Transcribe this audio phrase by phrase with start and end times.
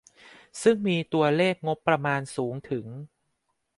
[0.61, 2.85] ซึ่งมีตัวเลขงบประมาณสูงถึง